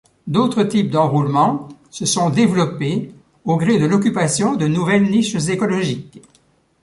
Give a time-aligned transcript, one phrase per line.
[0.25, 3.11] D'autres types d'enroulement se sont développés
[3.45, 6.23] au gré de l'occupation de nouvelles niches écologiques.